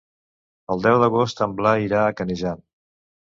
El 0.75 0.79
deu 0.85 0.97
d'agost 1.03 1.43
en 1.47 1.53
Blai 1.59 1.85
irà 1.89 2.01
a 2.07 2.17
Canejan. 2.23 2.65